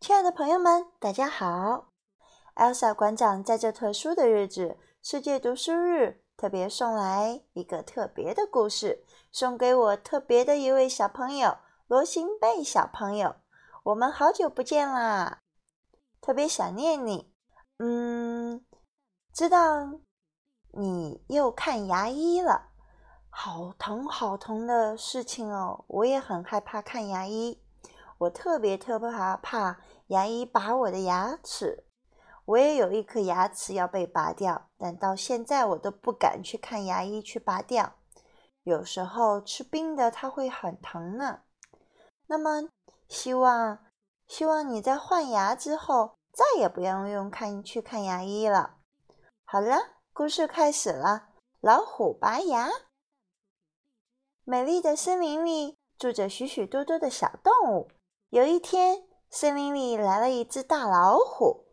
[0.00, 1.88] 亲爱的朋友们，大家好
[2.54, 11.58] ！Elsa 馆长在这特殊的日子——世界读书日，特别送来一个特别的故事，送给我特别的一位小朋友
[11.88, 13.34] 罗行贝小朋友。
[13.82, 15.40] 我们好久不见啦，
[16.20, 17.34] 特别想念你。
[17.78, 18.64] 嗯，
[19.32, 19.98] 知道
[20.74, 22.68] 你又看牙医了，
[23.28, 25.84] 好疼好疼的事情哦！
[25.88, 27.60] 我也很害怕看牙医。
[28.18, 29.08] 我特别特别
[29.42, 31.84] 怕牙医拔我的牙齿，
[32.44, 37.94] 我也有一颗牙齿要被拔掉，但到现在我都不敢去看牙医去拔掉。
[38.64, 41.42] 有时候吃冰的它会很疼呢。
[42.26, 42.68] 那么
[43.08, 43.78] 希望
[44.26, 48.78] 希望你在换牙之后再也不要用看去看牙医了。
[49.44, 49.76] 好了，
[50.12, 51.28] 故事开始了。
[51.60, 52.68] 老虎拔牙。
[54.44, 57.90] 美丽的森林里住着许许多多的小动物。
[58.30, 61.64] 有一天，森林里来了一只大老虎，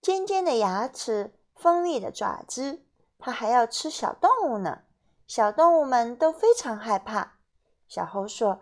[0.00, 2.86] 尖尖的牙齿，锋利的爪子，
[3.18, 4.84] 它还要吃小动物呢。
[5.26, 7.34] 小动物们都非常害怕。
[7.86, 8.58] 小猴说：“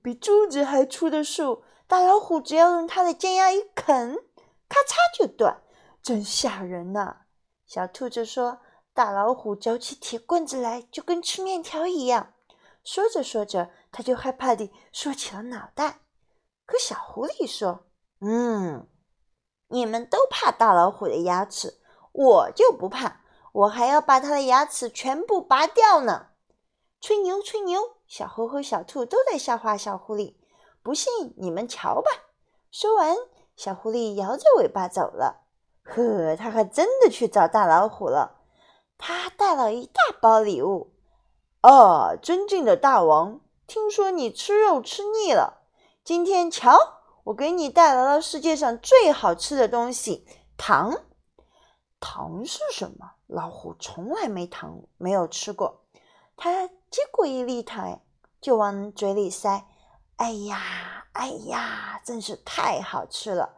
[0.00, 4.14] 比柱子还粗的树，大老虎只要用它的尖牙一啃，
[4.68, 5.60] 咔嚓就断，
[6.00, 7.22] 真吓人呐！”
[7.66, 8.60] 小兔子说
[8.94, 12.34] ：“大老虎嚼起铁棍子来，就跟吃面条一样。”
[12.84, 15.98] 说着说着，它就害怕地缩起了脑袋。
[16.64, 17.86] 可小狐狸说
[18.20, 18.86] ：“嗯，
[19.68, 21.80] 你们都怕大老虎的牙齿，
[22.12, 26.28] 我就不怕，我还要把它的牙齿全部拔掉呢。”
[27.00, 27.96] 吹牛，吹牛！
[28.06, 30.36] 小猴和小兔都在笑话小狐狸。
[30.82, 32.10] 不信你们瞧吧。
[32.70, 33.16] 说完，
[33.56, 35.42] 小狐狸摇着尾巴走了。
[35.84, 38.40] 呵，他还真的去找大老虎了。
[38.98, 40.94] 他带了一大包礼物。
[41.62, 45.61] 哦，尊敬的大王，听说你吃肉吃腻了。
[46.04, 46.76] 今天瞧，
[47.22, 50.26] 我给你带来了世界上最好吃的东西——
[50.58, 51.04] 糖。
[52.00, 53.12] 糖是什么？
[53.28, 55.84] 老虎从来没糖，没有吃过。
[56.36, 58.00] 他接过一粒糖，
[58.40, 59.68] 就往嘴里塞。
[60.16, 63.54] 哎呀，哎呀，真是太好吃了！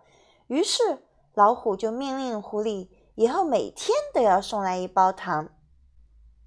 [0.48, 1.02] 于是
[1.32, 5.48] 老虎就命令狐狸，以后每天都要送来一包糖。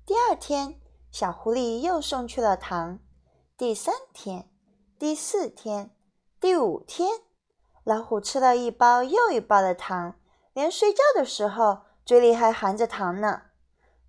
[0.05, 0.79] 第二天，
[1.11, 2.99] 小狐狸又送去了糖。
[3.57, 4.51] 第三天。
[4.99, 5.91] 第四天、
[6.39, 7.19] 第五天，
[7.83, 10.15] 老虎吃了一包又一包的糖，
[10.53, 13.43] 连睡觉的时候嘴里还含着糖呢。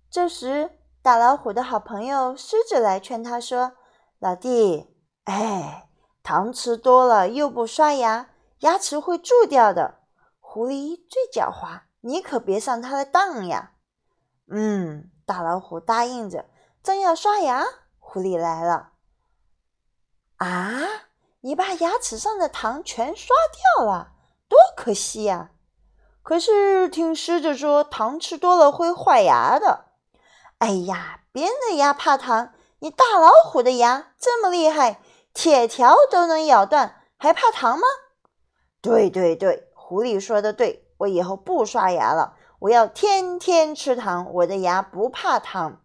[0.09, 0.71] 这时，
[1.03, 3.73] 大老虎的好朋友狮子来劝他说
[4.17, 4.95] ：“老弟，
[5.25, 5.87] 哎，
[6.23, 9.99] 糖吃多了又不刷牙，牙齿会蛀掉的。
[10.39, 13.73] 狐狸最狡猾，你可别上它的当呀。”
[14.49, 16.49] 嗯，大老虎答应着，
[16.81, 17.63] 正要刷牙，
[17.99, 18.93] 狐狸来了。
[20.39, 20.81] 啊！
[21.41, 23.33] 你把牙齿上的糖全刷
[23.77, 24.11] 掉了，
[24.49, 25.51] 多可惜呀！
[26.21, 29.85] 可是听狮子说，糖吃多了会坏牙的。
[30.57, 35.01] 哎呀，别人的牙怕糖，你大老虎的牙这么厉害，
[35.33, 37.83] 铁条都能咬断，还怕糖吗？
[38.81, 45.81] 对对对，狐狸说的对，我以后不刷牙了，我要天天吃糖，我的牙不怕糖。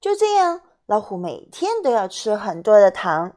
[0.00, 0.60] 就这样。
[0.86, 3.32] 老虎每天都要吃很多的糖。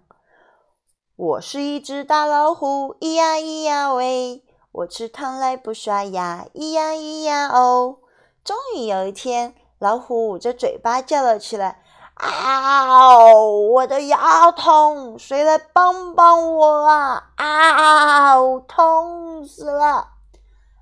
[1.15, 4.43] 我是一只大老虎，咿呀咿呀喂，
[4.73, 7.99] 我吃糖来不刷牙，咿呀咿呀哦。
[8.43, 11.81] 终于有一天，老虎捂着嘴巴叫了起来
[12.15, 17.31] ：“啊，我的牙痛，谁来帮帮我啊？
[17.37, 18.35] 啊，
[18.67, 20.09] 痛死了！”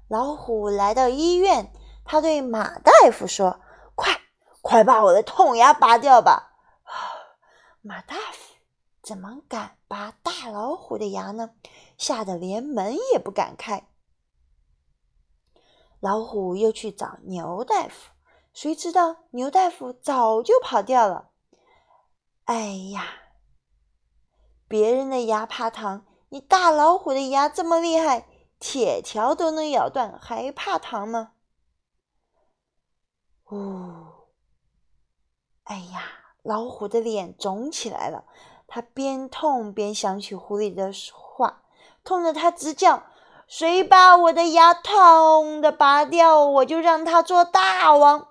[0.10, 1.72] 老虎来到医院，
[2.04, 3.60] 他对马大夫说
[3.94, 4.20] ：“快，
[4.64, 6.54] 快把我的痛牙拔掉吧！”
[7.88, 8.56] 马大夫
[9.04, 11.52] 怎么敢拔大老虎的牙呢？
[12.00, 13.88] 吓得连门也不敢开。
[16.00, 18.10] 老虎又去找牛大夫，
[18.54, 21.30] 谁知道牛大夫早就跑掉了。
[22.46, 23.06] 哎呀，
[24.68, 28.28] 别人的牙怕糖，你大老虎的牙这么厉害，
[28.58, 31.34] 铁条都能咬断，还怕糖吗？
[33.52, 34.32] 呜，
[35.66, 36.25] 哎呀！
[36.46, 38.24] 老虎的脸肿起来了，
[38.68, 41.64] 他边痛边想起狐狸的话，
[42.04, 43.02] 痛得他直叫
[43.48, 48.28] ：“谁把我的牙痛的拔掉，我就让他做大王。”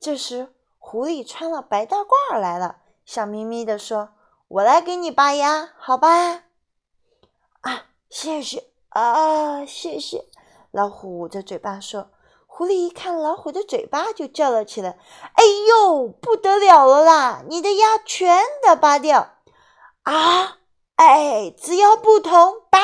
[0.00, 4.08] 这时，狐狸穿了白大褂来了，笑眯眯地说
[4.48, 6.42] ：“我来给你拔牙，好吧？”
[7.62, 10.26] 啊，谢谢啊，谢谢！
[10.72, 12.08] 老虎捂着嘴巴说。
[12.54, 14.98] 狐狸一看老虎的嘴巴，就叫了起来
[15.32, 17.42] ：“哎呦，不得了了啦！
[17.48, 19.38] 你的牙全得拔掉！”
[20.04, 20.58] 啊！
[20.96, 22.78] 哎，只要不疼，拔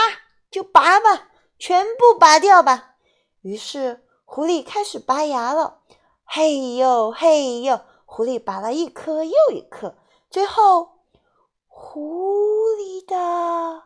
[0.50, 1.28] 就拔吧，
[1.58, 2.94] 全部拔掉吧。
[3.42, 5.80] 于是狐狸开始拔牙了。
[6.24, 9.96] 嘿呦嘿呦，狐狸拔了一颗又一颗，
[10.30, 10.92] 最后
[11.66, 12.40] 狐
[12.78, 13.82] 狸的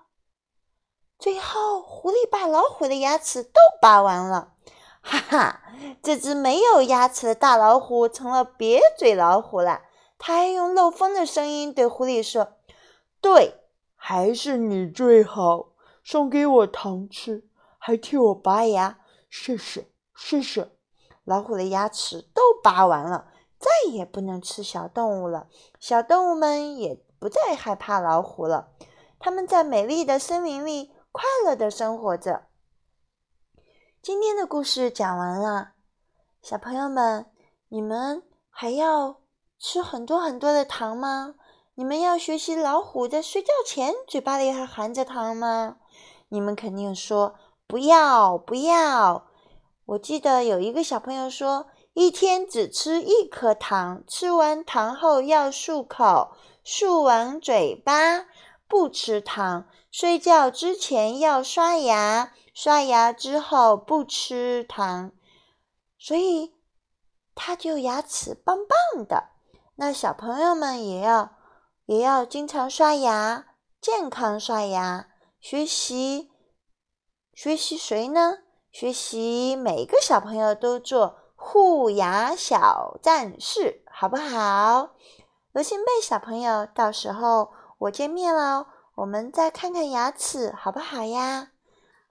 [1.18, 4.51] 最后狐狸把老虎的牙齿都拔完了。
[5.02, 5.60] 哈哈，
[6.02, 9.82] 这只没有牙齿的大老虎成了瘪嘴老虎了。
[10.16, 12.52] 他还用漏风的声音对狐狸说
[13.20, 13.60] ：“对，
[13.96, 15.70] 还是你最好，
[16.04, 17.44] 送给我糖吃，
[17.76, 20.70] 还替我拔牙，谢谢，谢谢。”
[21.24, 23.26] 老虎的牙齿都拔完了，
[23.58, 25.48] 再也不能吃小动物了。
[25.80, 28.68] 小动物们也不再害怕老虎了，
[29.18, 32.44] 它们在美丽的森林里快乐的生活着。
[34.02, 35.74] 今天的故事讲完了，
[36.42, 37.26] 小朋友们，
[37.68, 39.20] 你们还要
[39.60, 41.36] 吃很多很多的糖吗？
[41.76, 45.76] 你们要学习老虎在睡觉前嘴巴里还含着糖吗？
[46.30, 47.36] 你们肯定说
[47.68, 49.28] 不要不要。
[49.86, 56.32] 我记得有一个小朋友说，一天只吃一颗糖，吃完糖后要漱口，
[56.64, 58.26] 漱完嘴巴
[58.72, 62.32] 不吃糖，睡觉之前要刷牙。
[62.54, 65.12] 刷牙之后不吃糖，
[65.98, 66.54] 所以
[67.34, 69.24] 他就牙齿棒棒的。
[69.74, 71.32] 那小朋友们也要
[71.84, 73.44] 也要经常刷牙，
[73.78, 75.08] 健康刷牙。
[75.38, 76.30] 学习
[77.34, 78.38] 学习谁呢？
[78.70, 84.92] 学习每个小朋友都做护牙小战士，好不好？
[85.52, 91.50] 罗新贝小朋友，到时候我见面了，我们再看看牙齿，好不好呀？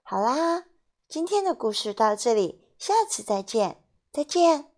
[0.02, 0.64] 好啦，
[1.08, 3.82] 今天的故事到这里，下次再见，
[4.12, 4.71] 再见。